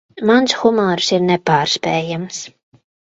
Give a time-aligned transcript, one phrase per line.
[0.29, 2.41] Mans humors ir nepārspējams.